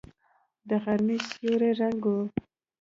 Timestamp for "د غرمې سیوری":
0.67-1.71